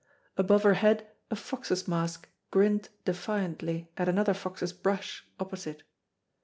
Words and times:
Above 0.35 0.63
her 0.63 0.73
head 0.73 1.07
a 1.29 1.35
fox's 1.35 1.87
mask 1.87 2.27
grinned 2.49 2.89
defiantly 3.05 3.87
at 3.97 4.09
another 4.09 4.33
fox's 4.33 4.73
brush 4.73 5.23
opposite. 5.39 5.83